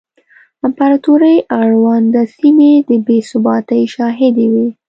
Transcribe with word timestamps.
امپراتورۍ 0.65 1.37
اړونده 1.59 2.23
سیمې 2.37 2.71
د 2.89 2.91
بې 3.05 3.17
ثباتۍ 3.29 3.83
شاهدې 3.95 4.45
وې 4.53 4.67